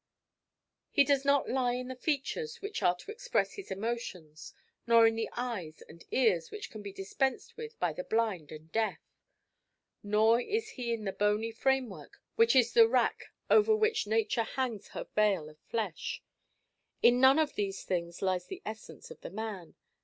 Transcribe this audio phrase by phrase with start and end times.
[0.89, 4.51] He does not lie in the features which are to express his emotions,
[4.87, 8.71] nor in the eyes and ears which can be dispensed with by the blind and
[8.71, 8.97] deaf.
[10.01, 14.87] Nor is he in the bony framework which is the rack over which nature hangs
[14.87, 16.23] her veil of flesh.
[17.03, 19.75] In none of these things lies the essence of the man.